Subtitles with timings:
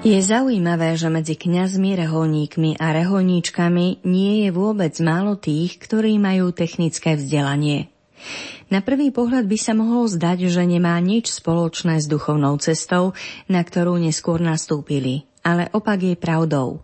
[0.00, 6.56] Je zaujímavé, že medzi kňazmi, reholníkmi a reholníčkami nie je vôbec málo tých, ktorí majú
[6.56, 7.92] technické vzdelanie.
[8.72, 13.12] Na prvý pohľad by sa mohlo zdať, že nemá nič spoločné s duchovnou cestou,
[13.44, 16.80] na ktorú neskôr nastúpili, ale opak je pravdou.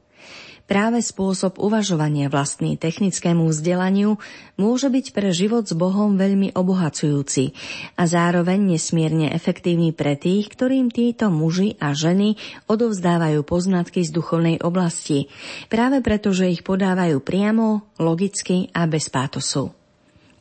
[0.66, 4.18] Práve spôsob uvažovania vlastný technickému vzdelaniu
[4.58, 7.54] môže byť pre život s Bohom veľmi obohacujúci
[7.94, 12.34] a zároveň nesmierne efektívny pre tých, ktorým títo muži a ženy
[12.66, 15.30] odovzdávajú poznatky z duchovnej oblasti,
[15.70, 19.70] práve preto, že ich podávajú priamo, logicky a bez pátosu.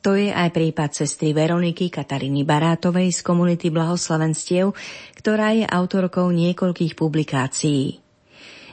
[0.01, 4.73] To je aj prípad sestry Veroniky Katariny Barátovej z komunity Blahoslavenstiev,
[5.17, 8.04] ktorá je autorkou niekoľkých publikácií.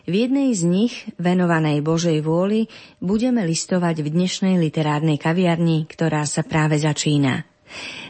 [0.02, 2.66] V jednej z nich, venovanej Božej vôli,
[2.98, 7.46] budeme listovať v dnešnej literárnej kaviarni, ktorá sa práve začína.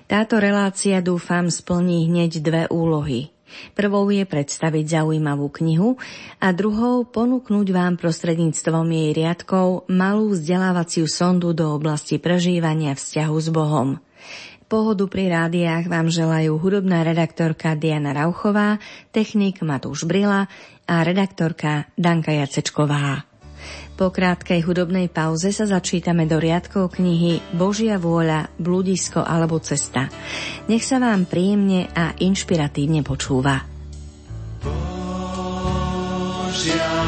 [0.08, 3.28] Táto relácia dúfam splní hneď dve úlohy.
[3.76, 6.00] Prvou je predstaviť zaujímavú knihu
[6.40, 13.48] a druhou ponúknuť vám prostredníctvom jej riadkov malú vzdelávaciu sondu do oblasti prežívania vzťahu s
[13.52, 14.00] Bohom.
[14.72, 18.80] Pohodu pri rádiách vám želajú hudobná redaktorka Diana Rauchová,
[19.12, 20.48] technik Matúš Brila
[20.88, 23.28] a redaktorka Danka Jacečková.
[24.00, 30.08] Po krátkej hudobnej pauze sa začítame do riadkov knihy Božia vôľa, bludisko alebo cesta.
[30.72, 33.68] Nech sa vám príjemne a inšpiratívne počúva.
[36.48, 37.01] Božia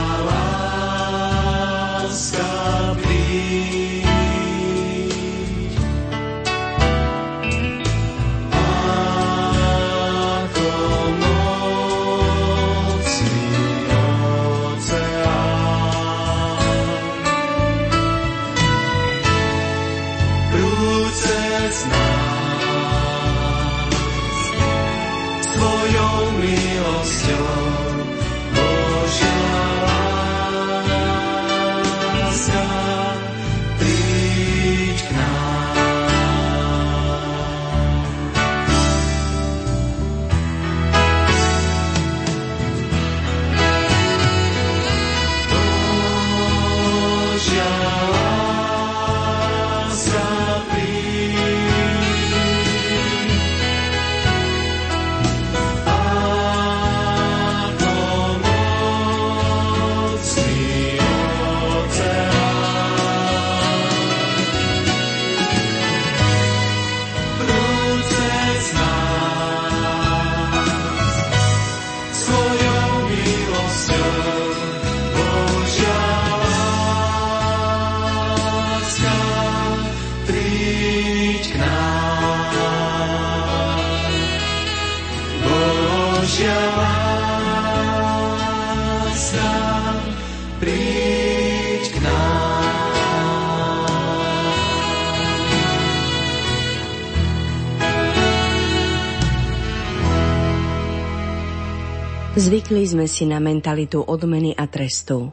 [102.34, 105.30] Zvykli sme si na mentalitu odmeny a trestu.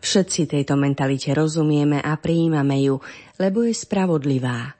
[0.00, 2.96] Všetci tejto mentalite rozumieme a prijímame ju,
[3.36, 4.72] lebo je spravodlivá.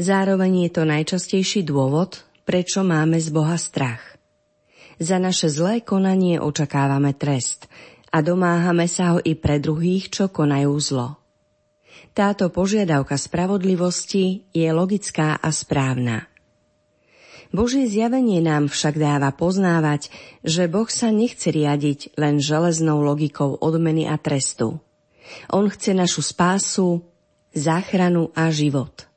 [0.00, 4.00] Zároveň je to najčastejší dôvod, prečo máme z Boha strach.
[4.96, 7.68] Za naše zlé konanie očakávame trest
[8.08, 11.20] a domáhame sa ho i pre druhých, čo konajú zlo.
[12.16, 16.29] Táto požiadavka spravodlivosti je logická a správna.
[17.50, 20.06] Božie zjavenie nám však dáva poznávať,
[20.46, 24.78] že Boh sa nechce riadiť len železnou logikou odmeny a trestu.
[25.50, 27.02] On chce našu spásu,
[27.50, 29.10] záchranu a život.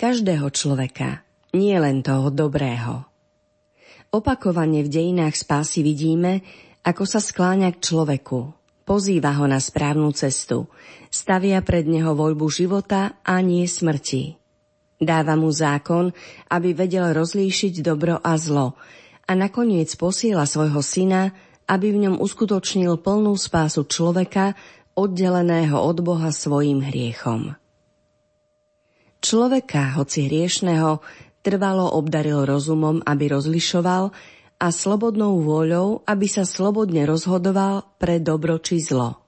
[0.00, 1.20] Každého človeka,
[1.52, 3.04] nie len toho dobrého.
[4.08, 6.40] Opakovane v dejinách spásy vidíme,
[6.80, 8.56] ako sa skláňa k človeku,
[8.88, 10.72] pozýva ho na správnu cestu,
[11.12, 14.45] stavia pred neho voľbu života a nie smrti.
[14.96, 16.12] Dáva mu zákon,
[16.48, 18.76] aby vedel rozlíšiť dobro a zlo
[19.26, 21.34] a nakoniec posiela svojho syna,
[21.66, 24.54] aby v ňom uskutočnil plnú spásu človeka,
[24.96, 27.58] oddeleného od Boha svojim hriechom.
[29.20, 31.02] Človeka, hoci hriešného,
[31.42, 34.14] trvalo obdaril rozumom, aby rozlišoval
[34.56, 39.20] a slobodnou vôľou, aby sa slobodne rozhodoval pre dobro či zlo.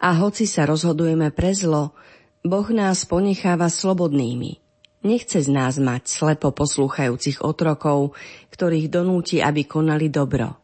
[0.00, 1.96] A hoci sa rozhodujeme pre zlo,
[2.40, 4.64] Boh nás ponecháva slobodnými.
[5.04, 8.16] Nechce z nás mať slepo poslúchajúcich otrokov,
[8.52, 10.56] ktorých donúti, aby konali dobro.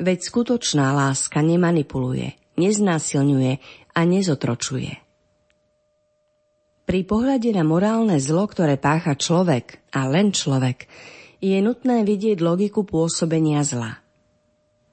[0.00, 3.52] Veď skutočná láska nemanipuluje, neznásilňuje
[3.92, 4.92] a nezotročuje.
[6.88, 10.88] Pri pohľade na morálne zlo, ktoré pácha človek a len človek,
[11.44, 14.00] je nutné vidieť logiku pôsobenia zla.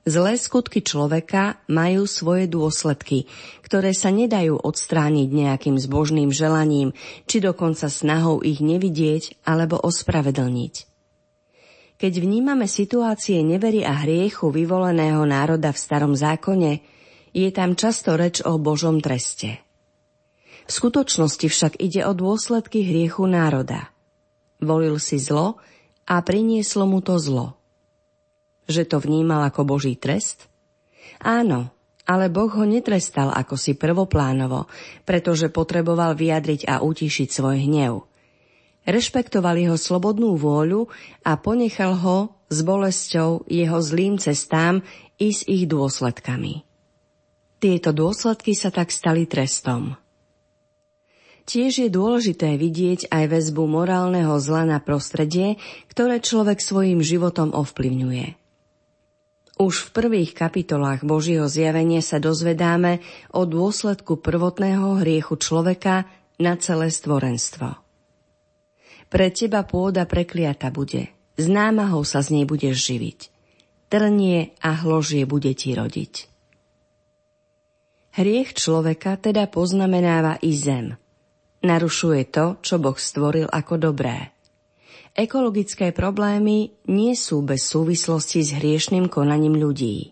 [0.05, 3.25] Zlé skutky človeka majú svoje dôsledky,
[3.65, 6.93] ktoré sa nedajú odstrániť nejakým zbožným želaním,
[7.25, 10.73] či dokonca snahou ich nevidieť alebo ospravedlniť.
[11.97, 16.85] Keď vnímame situácie nevery a hriechu vyvoleného národa v starom zákone,
[17.33, 19.57] je tam často reč o Božom treste.
[20.65, 23.89] V skutočnosti však ide o dôsledky hriechu národa.
[24.61, 25.57] Volil si zlo
[26.05, 27.57] a prinieslo mu to zlo–
[28.65, 30.49] že to vnímal ako Boží trest?
[31.21, 31.73] Áno,
[32.05, 34.69] ale Boh ho netrestal ako si prvoplánovo,
[35.03, 38.05] pretože potreboval vyjadriť a utišiť svoj hnev.
[38.85, 40.85] Rešpektoval jeho slobodnú vôľu
[41.25, 44.85] a ponechal ho s bolesťou jeho zlým cestám
[45.17, 46.61] i s ich dôsledkami.
[47.57, 49.97] Tieto dôsledky sa tak stali trestom.
[51.45, 55.57] Tiež je dôležité vidieť aj väzbu morálneho zla na prostredie,
[55.89, 58.44] ktoré človek svojim životom ovplyvňuje.
[59.55, 62.99] Už v prvých kapitolách Božieho zjavenia sa dozvedáme
[63.31, 67.79] o dôsledku prvotného hriechu človeka na celé stvorenstvo.
[69.07, 71.07] Pre teba pôda prekliata bude,
[71.39, 73.19] z námahou sa z nej budeš živiť.
[73.87, 76.27] Trnie a hložie bude ti rodiť.
[78.19, 80.99] Hriech človeka teda poznamenáva i zem.
[81.63, 84.34] Narušuje to, čo Boh stvoril ako dobré
[85.15, 90.11] ekologické problémy nie sú bez súvislosti s hriešným konaním ľudí.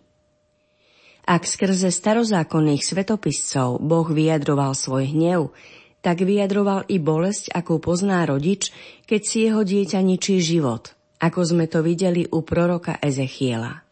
[1.24, 5.52] Ak skrze starozákonných svetopiscov Boh vyjadroval svoj hnev,
[6.04, 8.72] tak vyjadroval i bolesť, akú pozná rodič,
[9.08, 13.84] keď si jeho dieťa ničí život, ako sme to videli u proroka Ezechiela.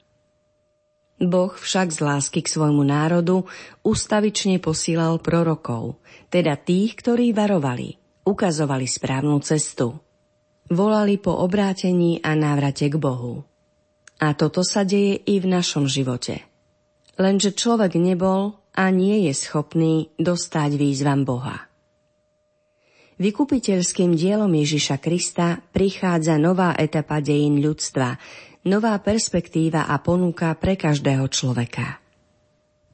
[1.17, 3.49] Boh však z lásky k svojmu národu
[3.81, 5.97] ustavične posílal prorokov,
[6.29, 7.97] teda tých, ktorí varovali,
[8.29, 9.97] ukazovali správnu cestu
[10.75, 13.47] volali po obrátení a návrate k Bohu.
[14.19, 16.43] A toto sa deje i v našom živote.
[17.17, 21.71] Lenže človek nebol a nie je schopný dostať výzvam Boha.
[23.23, 28.19] Vykupiteľským dielom Ježiša Krista prichádza nová etapa dejín ľudstva,
[28.67, 32.01] nová perspektíva a ponuka pre každého človeka.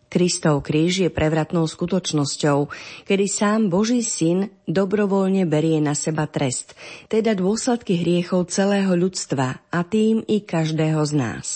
[0.08, 2.72] Kristov kríž je prevratnou skutočnosťou,
[3.05, 6.72] kedy sám Boží syn dobrovoľne berie na seba trest,
[7.12, 11.46] teda dôsledky hriechov celého ľudstva a tým i každého z nás.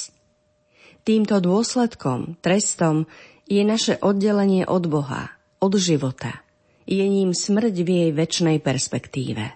[1.00, 3.08] Týmto dôsledkom, trestom,
[3.48, 6.44] je naše oddelenie od Boha, od života.
[6.84, 9.48] Je ním smrť v jej väčšnej perspektíve.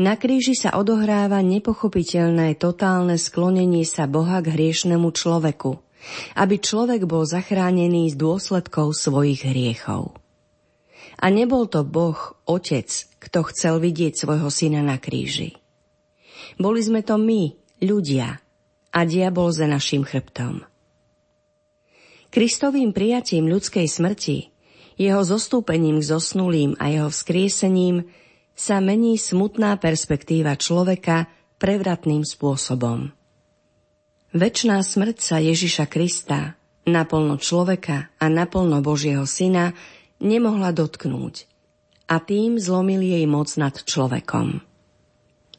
[0.00, 5.76] Na kríži sa odohráva nepochopiteľné totálne sklonenie sa Boha k hriešnemu človeku–
[6.36, 10.16] aby človek bol zachránený z dôsledkov svojich hriechov.
[11.20, 12.90] A nebol to Boh, Otec,
[13.22, 15.56] kto chcel vidieť svojho syna na kríži.
[16.60, 18.42] Boli sme to my, ľudia,
[18.94, 20.62] a diabol za našim chrbtom.
[22.30, 24.54] Kristovým prijatím ľudskej smrti,
[24.94, 28.06] jeho zostúpením k zosnulým a jeho vzkriesením
[28.54, 31.26] sa mení smutná perspektíva človeka
[31.58, 33.10] prevratným spôsobom.
[34.34, 36.58] Večná smrť sa Ježiša Krista,
[36.90, 39.78] naplno človeka a naplno Božieho syna,
[40.18, 41.46] nemohla dotknúť
[42.10, 44.58] a tým zlomil jej moc nad človekom.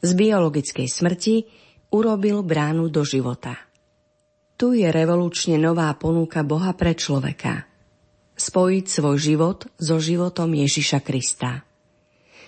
[0.04, 1.48] Z biologickej smrti
[1.88, 3.56] urobil bránu do života.
[4.60, 7.64] Tu je revolučne nová ponuka Boha pre človeka.
[8.36, 11.64] Spojiť svoj život so životom Ježiša Krista.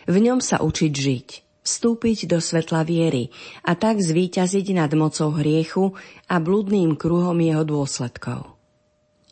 [0.05, 1.29] V ňom sa učiť žiť–
[1.69, 3.29] vstúpiť do svetla viery
[3.61, 5.93] a tak zvíťaziť nad mocou hriechu
[6.33, 8.57] a blúdnym kruhom jeho dôsledkov.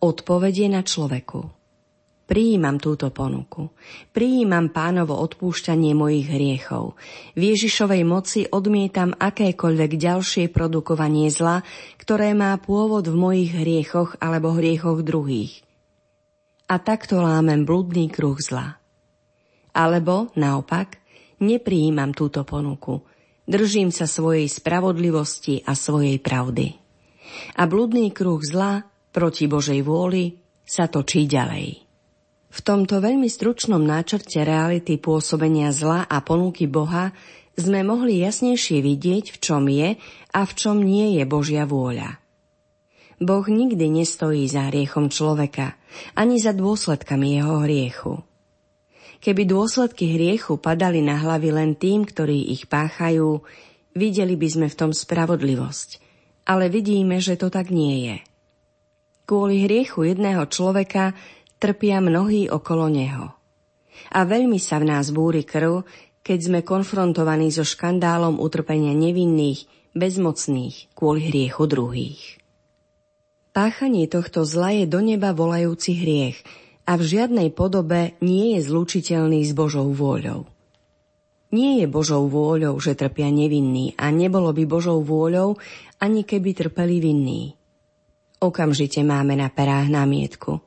[0.05, 1.57] Odpovedie na človeku.
[2.27, 3.71] Prijímam túto ponuku.
[4.11, 6.99] Prijímam pánovo odpúšťanie mojich hriechov.
[7.39, 11.63] V Ježišovej moci odmietam akékoľvek ďalšie produkovanie zla,
[12.03, 15.63] ktoré má pôvod v mojich hriechoch alebo hriechoch druhých.
[16.67, 18.83] A takto lámem blúdny kruh zla.
[19.71, 20.99] Alebo, naopak,
[21.43, 23.03] neprijímam túto ponuku.
[23.47, 26.75] Držím sa svojej spravodlivosti a svojej pravdy.
[27.59, 31.87] A blúdny kruh zla proti Božej vôli sa točí ďalej.
[32.51, 37.13] V tomto veľmi stručnom náčrte reality pôsobenia zla a ponuky Boha
[37.57, 39.97] sme mohli jasnejšie vidieť, v čom je
[40.33, 42.21] a v čom nie je Božia vôľa.
[43.17, 45.73] Boh nikdy nestojí za hriechom človeka,
[46.13, 48.15] ani za dôsledkami jeho hriechu.
[49.21, 53.41] Keby dôsledky hriechu padali na hlavy len tým, ktorí ich páchajú,
[53.97, 55.89] videli by sme v tom spravodlivosť,
[56.47, 58.17] ale vidíme, že to tak nie je.
[59.27, 61.17] Kvôli hriechu jedného človeka
[61.59, 63.35] trpia mnohí okolo neho.
[64.13, 65.83] A veľmi sa v nás búri krv,
[66.23, 72.39] keď sme konfrontovaní so škandálom utrpenia nevinných, bezmocných kvôli hriechu druhých.
[73.57, 76.45] Páchanie tohto zla je do neba volajúci hriech
[76.87, 80.47] a v žiadnej podobe nie je zlučiteľný s Božou vôľou.
[81.51, 85.59] Nie je Božou vôľou, že trpia nevinní a nebolo by Božou vôľou,
[85.99, 87.55] ani keby trpeli vinní.
[88.39, 90.63] Okamžite máme na perách námietku.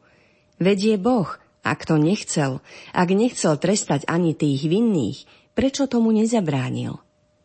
[0.60, 1.30] Vedie Boh,
[1.64, 2.60] ak to nechcel,
[2.92, 5.24] ak nechcel trestať ani tých vinných,
[5.56, 7.00] prečo tomu nezabránil?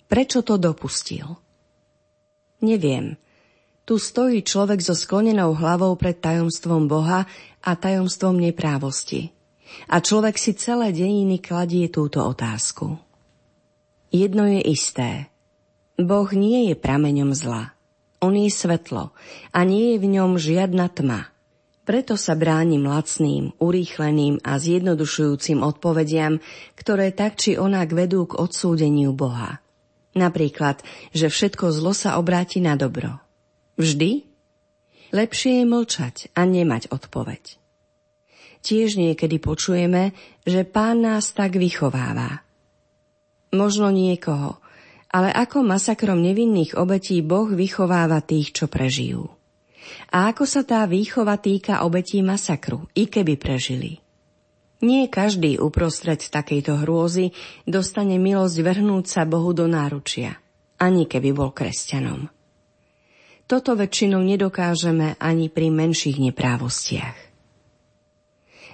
[0.06, 1.38] Prečo to dopustil?
[2.64, 3.18] Neviem.
[3.84, 7.28] Tu stojí človek so sklonenou hlavou pred tajomstvom Boha
[7.60, 9.28] a tajomstvom neprávosti.
[9.92, 12.96] A človek si celé dejiny kladie túto otázku.
[14.08, 15.28] Jedno je isté.
[16.00, 17.76] Boh nie je prameňom zla.
[18.24, 19.12] On je svetlo
[19.52, 21.28] a nie je v ňom žiadna tma.
[21.84, 26.40] Preto sa bránim lacným, urýchleným a zjednodušujúcim odpovediam,
[26.72, 29.60] ktoré tak či onak vedú k odsúdeniu Boha.
[30.16, 30.80] Napríklad,
[31.12, 33.23] že všetko zlo sa obráti na dobro.
[33.74, 34.22] Vždy?
[35.14, 37.58] Lepšie je mlčať a nemať odpoveď.
[38.64, 42.42] Tiež niekedy počujeme, že pán nás tak vychováva.
[43.54, 44.58] Možno niekoho,
[45.14, 49.30] ale ako masakrom nevinných obetí Boh vychováva tých, čo prežijú.
[50.10, 54.02] A ako sa tá výchova týka obetí masakru, i keby prežili.
[54.82, 57.30] Nie každý uprostred takejto hrôzy
[57.68, 60.34] dostane milosť vrhnúť sa Bohu do náručia,
[60.82, 62.26] ani keby bol kresťanom.
[63.44, 67.18] Toto väčšinou nedokážeme ani pri menších neprávostiach.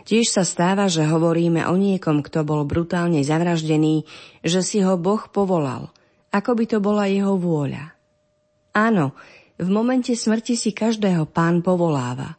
[0.07, 4.07] Tiež sa stáva, že hovoríme o niekom, kto bol brutálne zavraždený,
[4.47, 5.91] že si ho Boh povolal,
[6.31, 7.95] ako by to bola jeho vôľa.
[8.75, 9.13] Áno,
[9.61, 12.39] v momente smrti si každého pán povoláva,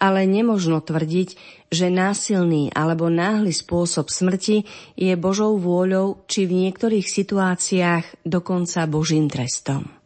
[0.00, 1.28] ale nemožno tvrdiť,
[1.68, 4.64] že násilný alebo náhly spôsob smrti
[4.96, 9.99] je Božou vôľou či v niektorých situáciách dokonca Božím trestom.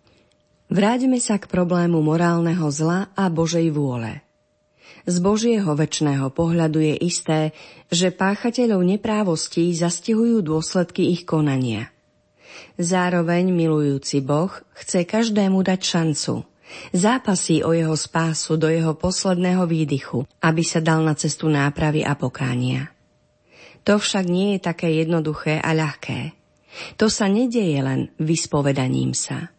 [0.75, 4.19] Vráťme sa k problému morálneho zla a Božej vôle.
[5.07, 7.41] Z Božieho väčšného pohľadu je isté,
[7.95, 11.95] že páchateľov neprávostí zastihujú dôsledky ich konania.
[12.75, 16.35] Zároveň milujúci Boh chce každému dať šancu–
[16.91, 22.19] Zápasí o jeho spásu do jeho posledného výdychu, aby sa dal na cestu nápravy a
[22.19, 22.91] pokánia.
[23.85, 26.33] To však nie je také jednoduché a ľahké.
[26.99, 29.54] To sa nedieje len vyspovedaním sa.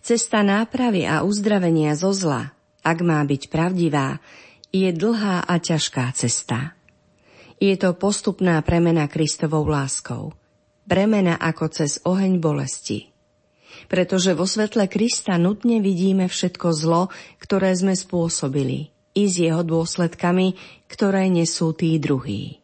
[0.00, 2.52] Cesta nápravy a uzdravenia zo zla,
[2.84, 4.22] ak má byť pravdivá,
[4.68, 6.76] je dlhá a ťažká cesta.
[7.58, 10.36] Je to postupná premena Kristovou láskou.
[10.88, 13.08] Premena ako cez oheň bolesti
[13.86, 17.02] pretože vo svetle Krista nutne vidíme všetko zlo,
[17.38, 20.58] ktoré sme spôsobili, i s jeho dôsledkami,
[20.90, 22.58] ktoré nesú tí druhí.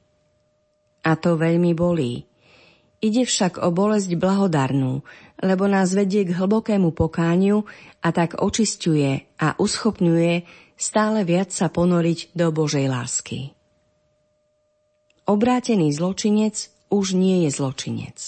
[1.07, 2.27] A to veľmi bolí.
[3.05, 5.05] Ide však o bolesť blahodarnú,
[5.43, 7.67] lebo nás vedie k hlbokému pokániu
[8.05, 10.33] a tak očisťuje a uschopňuje
[10.79, 13.55] stále viac sa ponoriť do Božej lásky.
[15.25, 18.19] Obrátený zločinec už nie je zločinec.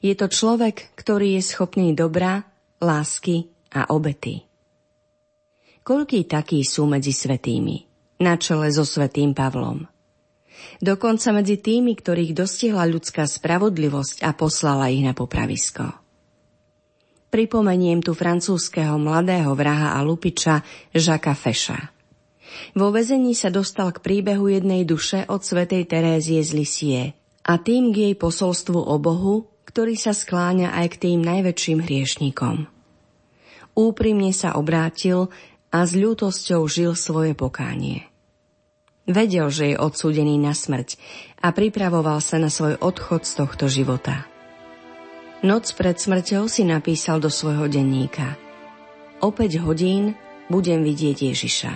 [0.00, 2.46] Je to človek, ktorý je schopný dobra,
[2.78, 4.46] lásky a obety.
[5.82, 7.76] Koľký takí sú medzi svetými,
[8.22, 9.84] na čele so svetým Pavlom.
[10.78, 16.07] Dokonca medzi tými, ktorých dostihla ľudská spravodlivosť a poslala ich na popravisko.
[17.28, 20.64] Pripomeniem tu francúzského mladého vraha a lupiča
[20.96, 21.92] Žaka Feša.
[22.72, 27.02] Vo vezení sa dostal k príbehu jednej duše od svetej Terézie z Lisie
[27.44, 32.64] a tým k jej posolstvu o Bohu, ktorý sa skláňa aj k tým najväčším hriešnikom.
[33.76, 35.28] Úprimne sa obrátil
[35.68, 38.08] a s ľútosťou žil svoje pokánie.
[39.04, 40.96] Vedel, že je odsúdený na smrť
[41.44, 44.24] a pripravoval sa na svoj odchod z tohto života.
[45.38, 48.34] Noc pred smrťou si napísal do svojho denníka.
[49.22, 50.18] O 5 hodín
[50.50, 51.72] budem vidieť Ježiša.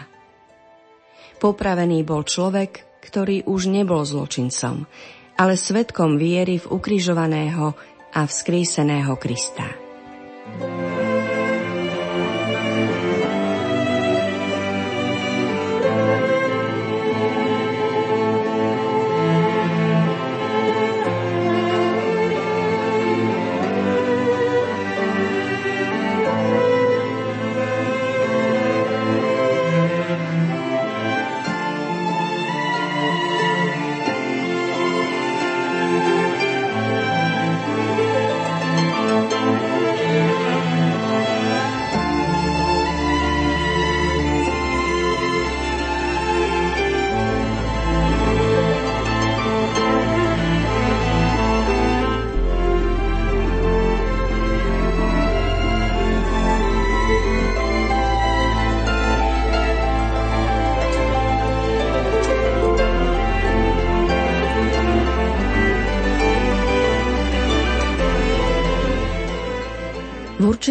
[1.38, 4.86] Popravený bol človek, ktorý už nebol zločincom,
[5.38, 7.78] ale svetkom viery v ukrižovaného
[8.14, 9.66] a vzkríseného Krista.
[10.42, 11.02] thank you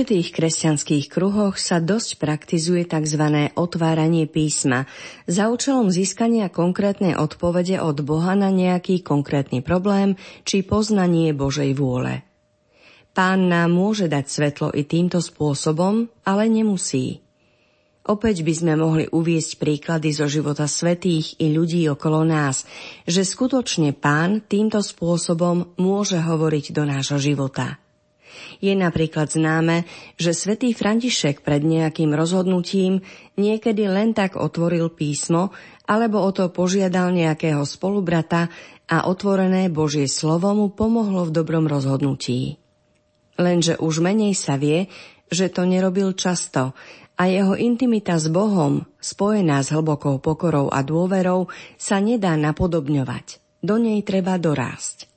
[0.02, 3.54] určitých kresťanských kruhoch sa dosť praktizuje tzv.
[3.54, 4.90] otváranie písma
[5.30, 12.26] za účelom získania konkrétnej odpovede od Boha na nejaký konkrétny problém či poznanie Božej vôle.
[13.14, 17.22] Pán nám môže dať svetlo i týmto spôsobom, ale nemusí.
[18.02, 22.66] Opäť by sme mohli uviesť príklady zo života svetých i ľudí okolo nás,
[23.06, 27.81] že skutočne pán týmto spôsobom môže hovoriť do nášho života.
[28.64, 29.84] Je napríklad známe,
[30.16, 33.04] že svätý František pred nejakým rozhodnutím
[33.36, 35.52] niekedy len tak otvoril písmo
[35.90, 38.48] alebo o to požiadal nejakého spolubrata
[38.88, 42.62] a otvorené Božie slovo mu pomohlo v dobrom rozhodnutí.
[43.36, 44.88] Lenže už menej sa vie,
[45.32, 46.76] že to nerobil často
[47.20, 53.44] a jeho intimita s Bohom, spojená s hlbokou pokorou a dôverou, sa nedá napodobňovať.
[53.62, 55.11] Do nej treba dorásť.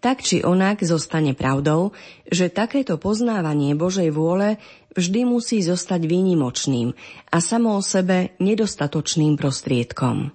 [0.00, 1.92] Tak či onak zostane pravdou,
[2.24, 4.56] že takéto poznávanie Božej vôle
[4.96, 6.96] vždy musí zostať výnimočným
[7.28, 10.32] a samo o sebe nedostatočným prostriedkom.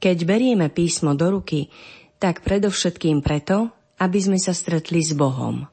[0.00, 1.68] Keď berieme písmo do ruky,
[2.16, 3.68] tak predovšetkým preto,
[4.00, 5.68] aby sme sa stretli s Bohom.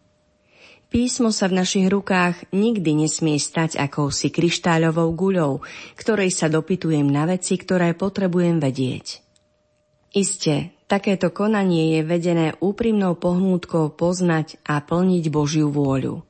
[0.91, 5.65] Písmo sa v našich rukách nikdy nesmie stať akousi kryštáľovou guľou,
[5.97, 9.25] ktorej sa dopytujem na veci, ktoré potrebujem vedieť.
[10.13, 16.21] Isté, Takéto konanie je vedené úprimnou pohnútkou poznať a plniť Božiu vôľu.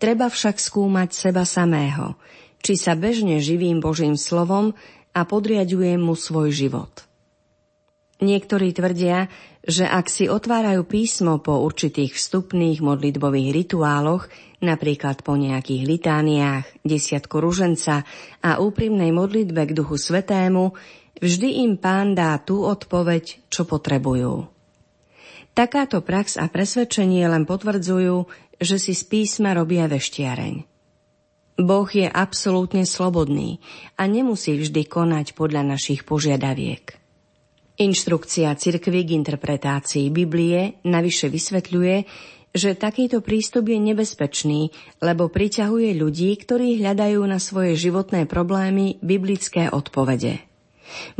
[0.00, 2.16] Treba však skúmať seba samého,
[2.64, 4.72] či sa bežne živím Božím slovom
[5.12, 7.06] a podriadujem mu svoj život.
[8.16, 9.28] Niektorí tvrdia,
[9.60, 14.32] že ak si otvárajú písmo po určitých vstupných modlitbových rituáloch,
[14.64, 18.08] napríklad po nejakých litániách, desiatku ruženca
[18.40, 20.72] a úprimnej modlitbe k Duchu Svetému,
[21.16, 24.52] Vždy im pán dá tú odpoveď, čo potrebujú.
[25.56, 28.28] Takáto prax a presvedčenie len potvrdzujú,
[28.60, 30.68] že si z písma robia veštiareň.
[31.56, 33.64] Boh je absolútne slobodný
[33.96, 37.00] a nemusí vždy konať podľa našich požiadaviek.
[37.76, 41.96] Inštrukcia cirkvy k interpretácii Biblie navyše vysvetľuje,
[42.56, 44.72] že takýto prístup je nebezpečný,
[45.04, 50.45] lebo priťahuje ľudí, ktorí hľadajú na svoje životné problémy biblické odpovede.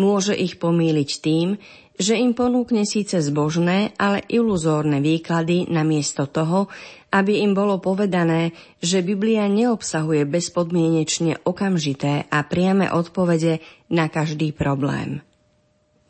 [0.01, 1.49] Môže ich pomýliť tým,
[1.97, 6.69] že im ponúkne síce zbožné, ale iluzórne výklady namiesto toho,
[7.09, 8.53] aby im bolo povedané,
[8.85, 15.25] že Biblia neobsahuje bezpodmienečne okamžité a priame odpovede na každý problém.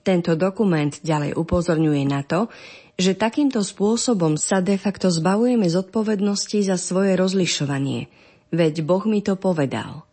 [0.02, 2.50] Tento dokument ďalej upozorňuje na to,
[2.96, 8.08] že takýmto spôsobom sa de facto zbavujeme zodpovednosti za svoje rozlišovanie,
[8.50, 10.05] veď Boh mi to povedal.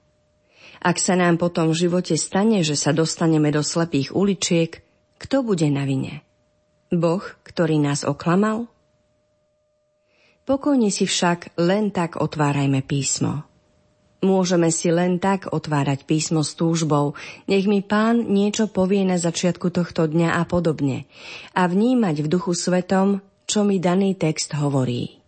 [0.83, 4.83] Ak sa nám potom v živote stane, že sa dostaneme do slepých uličiek,
[5.15, 6.27] kto bude na vine?
[6.91, 8.67] Boh, ktorý nás oklamal?
[10.43, 13.47] Pokojne si však len tak otvárajme písmo.
[14.23, 17.15] Môžeme si len tak otvárať písmo s túžbou,
[17.47, 21.07] nech mi pán niečo povie na začiatku tohto dňa a podobne,
[21.55, 25.23] a vnímať v duchu svetom, čo mi daný text hovorí.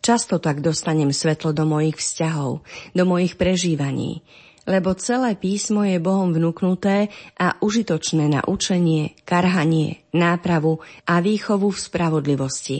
[0.00, 2.64] Často tak dostanem svetlo do mojich vzťahov,
[2.96, 4.24] do mojich prežívaní,
[4.68, 11.78] lebo celé písmo je Bohom vnúknuté a užitočné na učenie, karhanie, nápravu a výchovu v
[11.80, 12.78] spravodlivosti,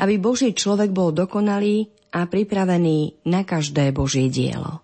[0.00, 4.80] aby Boží človek bol dokonalý a pripravený na každé Božie dielo.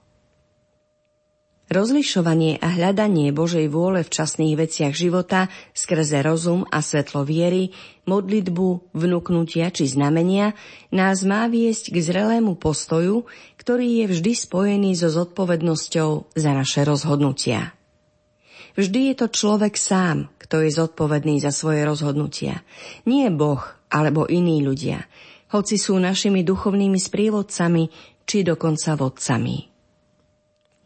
[1.64, 7.72] Rozlišovanie a hľadanie Božej vôle v časných veciach života skrze rozum a svetlo viery,
[8.04, 10.52] modlitbu, vnúknutia či znamenia
[10.92, 13.24] nás má viesť k zrelému postoju,
[13.64, 17.72] ktorý je vždy spojený so zodpovednosťou za naše rozhodnutia.
[18.77, 22.61] Vždy je to človek sám, kto je zodpovedný za svoje rozhodnutia.
[23.09, 25.09] Nie Boh alebo iní ľudia,
[25.48, 27.88] hoci sú našimi duchovnými sprievodcami
[28.29, 29.57] či dokonca vodcami.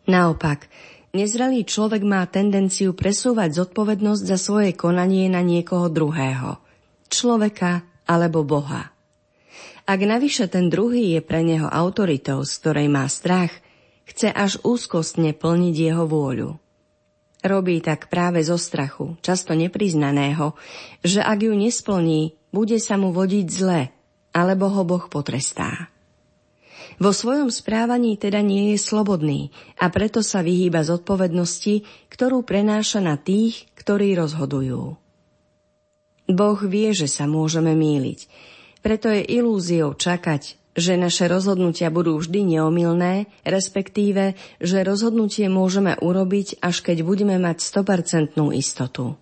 [0.07, 0.71] Naopak,
[1.19, 6.63] nezrelý človek má tendenciu presúvať zodpovednosť za svoje konanie na niekoho druhého.
[7.11, 8.98] Človeka alebo Boha.
[9.89, 13.49] Ak navyše ten druhý je pre neho autoritou, z ktorej má strach,
[14.05, 16.61] chce až úzkostne plniť jeho vôľu.
[17.41, 20.53] Robí tak práve zo strachu, často nepriznaného,
[21.01, 23.89] že ak ju nesplní, bude sa mu vodiť zle,
[24.37, 25.89] alebo ho Boh potrestá.
[27.01, 33.17] Vo svojom správaní teda nie je slobodný a preto sa vyhýba zodpovednosti, ktorú prenáša na
[33.17, 35.01] tých, ktorí rozhodujú.
[36.29, 38.29] Boh vie, že sa môžeme míliť,
[38.81, 46.63] preto je ilúziou čakať, že naše rozhodnutia budú vždy neomilné, respektíve, že rozhodnutie môžeme urobiť,
[46.63, 49.19] až keď budeme mať 100% istotu.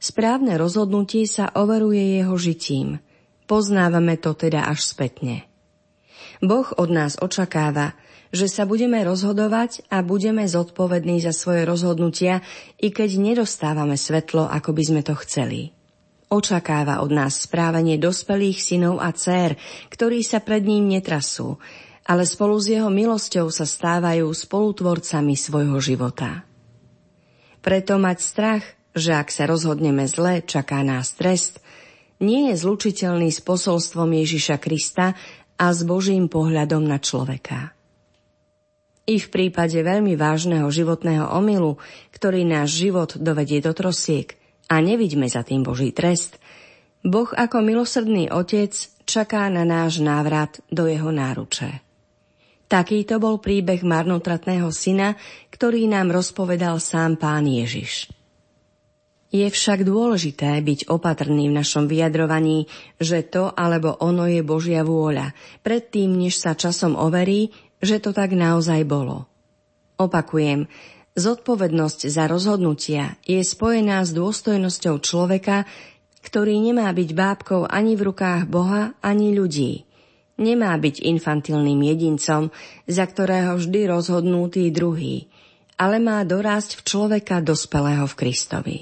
[0.00, 2.98] Správne rozhodnutie sa overuje jeho žitím.
[3.46, 5.46] Poznávame to teda až spätne.
[6.40, 7.92] Boh od nás očakáva,
[8.32, 12.40] že sa budeme rozhodovať a budeme zodpovední za svoje rozhodnutia,
[12.80, 15.74] i keď nedostávame svetlo, ako by sme to chceli.
[16.30, 19.58] Očakáva od nás správanie dospelých synov a dcér,
[19.90, 21.58] ktorí sa pred ním netrasú,
[22.06, 26.46] ale spolu s jeho milosťou sa stávajú spolutvorcami svojho života.
[27.58, 28.64] Preto mať strach,
[28.94, 31.58] že ak sa rozhodneme zle, čaká nás trest,
[32.22, 35.18] nie je zlučiteľný s posolstvom Ježiša Krista
[35.58, 37.74] a s Božím pohľadom na človeka.
[39.10, 41.82] I v prípade veľmi vážneho životného omylu,
[42.14, 44.39] ktorý náš život dovedie do trosiek
[44.70, 46.38] a nevidíme za tým Boží trest,
[47.02, 48.70] Boh ako milosrdný otec
[49.02, 51.82] čaká na náš návrat do jeho náruče.
[52.70, 55.18] Takýto bol príbeh marnotratného syna,
[55.50, 58.14] ktorý nám rozpovedal sám pán Ježiš.
[59.30, 65.34] Je však dôležité byť opatrný v našom vyjadrovaní, že to alebo ono je Božia vôľa,
[65.66, 67.50] predtým, než sa časom overí,
[67.82, 69.26] že to tak naozaj bolo.
[69.98, 70.70] Opakujem,
[71.18, 75.66] zodpovednosť za rozhodnutia je spojená s dôstojnosťou človeka,
[76.20, 79.88] ktorý nemá byť bábkou ani v rukách Boha, ani ľudí.
[80.40, 82.48] Nemá byť infantilným jedincom,
[82.88, 85.28] za ktorého vždy rozhodnú tí druhí,
[85.76, 88.78] ale má dorásť v človeka dospelého v Kristovi.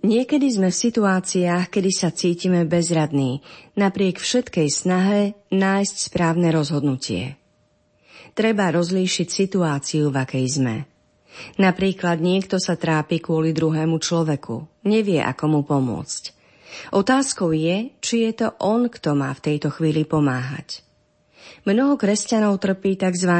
[0.00, 3.44] Niekedy sme v situáciách, kedy sa cítime bezradní,
[3.76, 7.36] napriek všetkej snahe nájsť správne rozhodnutie.
[8.32, 10.76] Treba rozlíšiť situáciu, v akej sme.
[11.56, 16.22] Napríklad niekto sa trápi kvôli druhému človeku, nevie, ako mu pomôcť.
[16.94, 20.86] Otázkou je, či je to on, kto má v tejto chvíli pomáhať.
[21.68, 23.32] Mnoho kresťanov trpí tzv.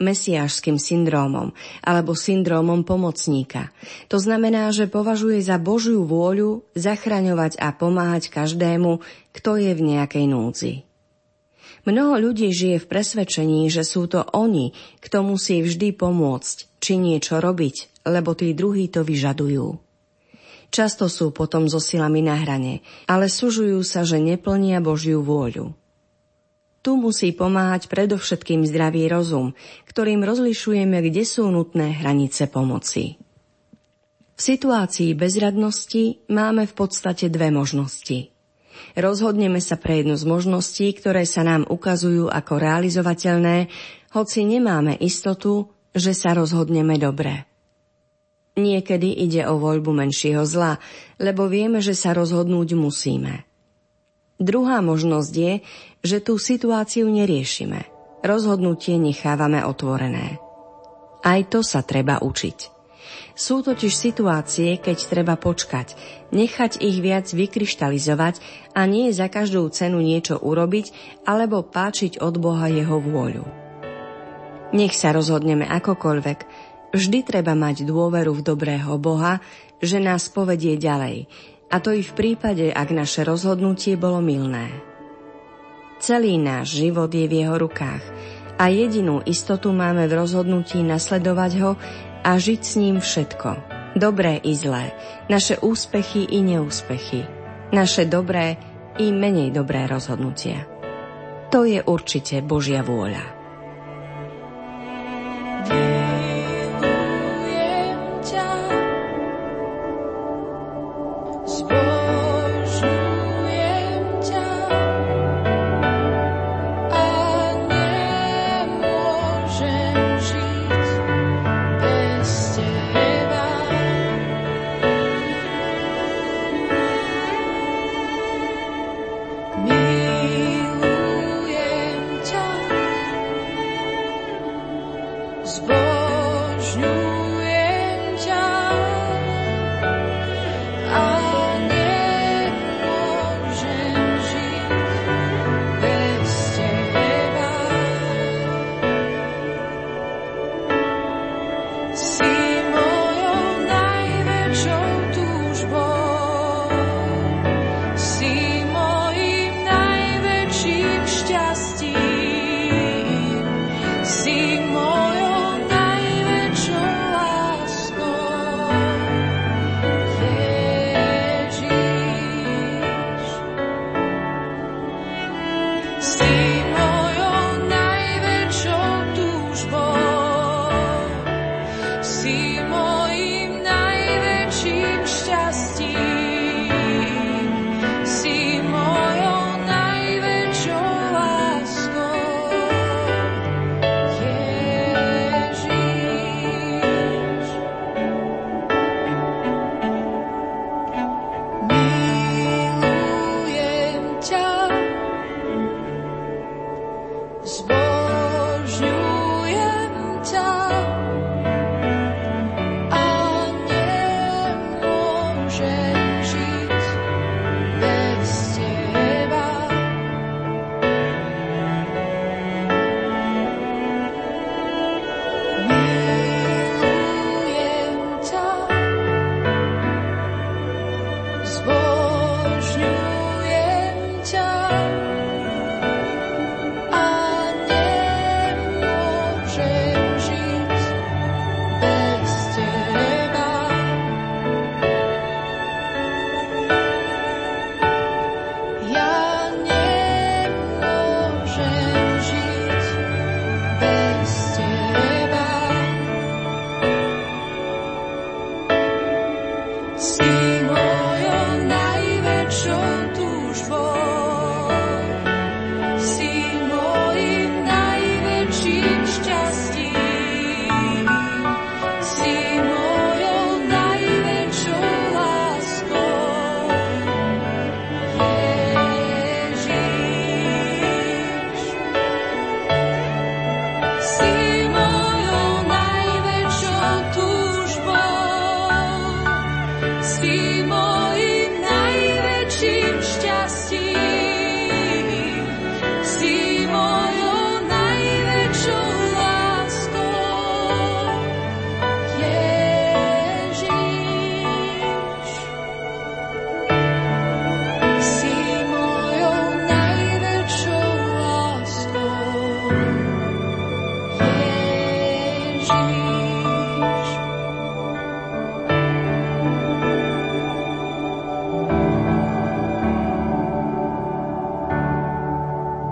[0.00, 1.52] mesiášským syndrómom
[1.84, 3.68] alebo syndrómom pomocníka.
[4.08, 9.04] To znamená, že považuje za Božiu vôľu zachraňovať a pomáhať každému,
[9.36, 10.74] kto je v nejakej núdzi.
[11.86, 17.42] Mnoho ľudí žije v presvedčení, že sú to oni, kto musí vždy pomôcť, či niečo
[17.42, 19.74] robiť, lebo tí druhí to vyžadujú.
[20.70, 25.74] Často sú potom so silami na hrane, ale sužujú sa, že neplnia Božiu vôľu.
[26.86, 29.58] Tu musí pomáhať predovšetkým zdravý rozum,
[29.90, 33.18] ktorým rozlišujeme, kde sú nutné hranice pomoci.
[34.36, 38.30] V situácii bezradnosti máme v podstate dve možnosti.
[38.94, 43.66] Rozhodneme sa pre jednu z možností, ktoré sa nám ukazujú ako realizovateľné,
[44.14, 47.48] hoci nemáme istotu, že sa rozhodneme dobre.
[48.56, 50.80] Niekedy ide o voľbu menšieho zla,
[51.16, 53.44] lebo vieme, že sa rozhodnúť musíme.
[54.36, 55.52] Druhá možnosť je,
[56.04, 57.88] že tú situáciu neriešime.
[58.20, 60.36] Rozhodnutie nechávame otvorené.
[61.24, 62.76] Aj to sa treba učiť.
[63.36, 65.92] Sú totiž situácie, keď treba počkať,
[66.32, 68.40] nechať ich viac vykryštalizovať
[68.72, 70.92] a nie za každú cenu niečo urobiť
[71.28, 73.65] alebo páčiť od Boha jeho vôľu.
[74.74, 76.38] Nech sa rozhodneme akokoľvek,
[76.90, 79.38] vždy treba mať dôveru v dobrého Boha,
[79.78, 81.30] že nás povedie ďalej,
[81.70, 84.70] a to i v prípade, ak naše rozhodnutie bolo milné.
[85.98, 88.04] Celý náš život je v jeho rukách
[88.56, 91.72] a jedinú istotu máme v rozhodnutí nasledovať ho
[92.24, 93.50] a žiť s ním všetko.
[93.96, 94.92] Dobré i zlé,
[95.32, 97.24] naše úspechy i neúspechy,
[97.72, 98.60] naše dobré
[99.00, 100.68] i menej dobré rozhodnutia.
[101.48, 103.35] To je určite Božia vôľa.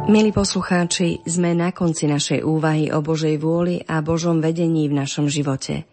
[0.05, 5.33] Milí poslucháči, sme na konci našej úvahy o Božej vôli a Božom vedení v našom
[5.33, 5.89] živote.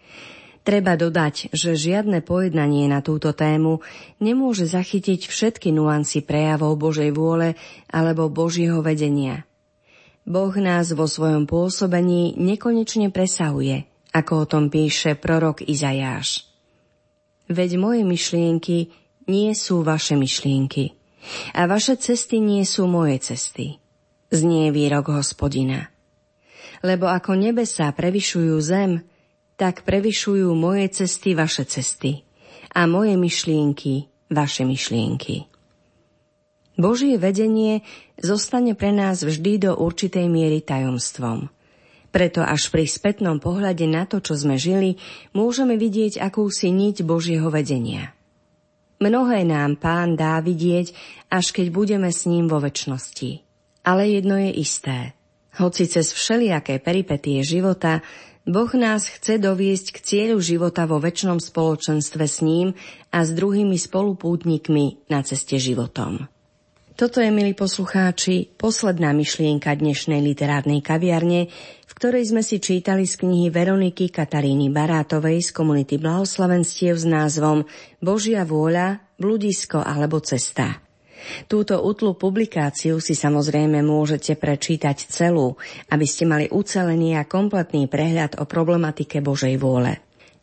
[0.68, 3.80] Treba dodať, že žiadne pojednanie na túto tému
[4.20, 7.56] nemôže zachytiť všetky nuancy prejavov Božej vôle
[7.88, 9.48] alebo Božieho vedenia.
[10.28, 16.52] Boh nás vo svojom pôsobení nekonečne presahuje, ako o tom píše prorok Izajáš.
[17.48, 18.92] Veď moje myšlienky
[19.32, 21.00] nie sú vaše myšlienky
[21.56, 23.81] a vaše cesty nie sú moje cesty
[24.32, 25.92] znie výrok hospodina.
[26.82, 29.06] Lebo ako nebesá prevyšujú zem,
[29.60, 32.26] tak prevyšujú moje cesty vaše cesty
[32.74, 35.46] a moje myšlienky vaše myšlienky.
[36.80, 37.86] Božie vedenie
[38.18, 41.52] zostane pre nás vždy do určitej miery tajomstvom.
[42.10, 44.98] Preto až pri spätnom pohľade na to, čo sme žili,
[45.32, 48.16] môžeme vidieť akúsi niť Božieho vedenia.
[48.98, 50.94] Mnohé nám pán dá vidieť,
[51.30, 53.51] až keď budeme s ním vo väčšnosti.
[53.82, 55.18] Ale jedno je isté.
[55.58, 58.06] Hoci cez všelijaké peripetie života
[58.42, 62.74] Boh nás chce doviesť k cieľu života vo väčšnom spoločenstve s ním
[63.14, 66.26] a s druhými spolupútnikmi na ceste životom.
[66.98, 71.50] Toto je, milí poslucháči, posledná myšlienka dnešnej literárnej kaviarne,
[71.86, 77.66] v ktorej sme si čítali z knihy Veroniky Kataríny Barátovej z komunity blahoslavenstiev s názvom
[78.02, 80.82] Božia vôľa, bludisko alebo cesta.
[81.46, 85.58] Túto utlú publikáciu si samozrejme môžete prečítať celú,
[85.90, 90.02] aby ste mali ucelený a kompletný prehľad o problematike Božej vôle.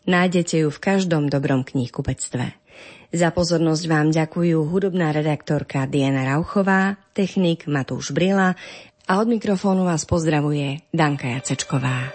[0.09, 2.57] Nájdete ju v každom dobrom knihkupectve.
[3.09, 8.53] Za pozornosť vám ďakujú hudobná redaktorka Diana Rauchová, technik Matúš Brila
[9.09, 12.13] a od mikrofónu vás pozdravuje Danka Jacečková.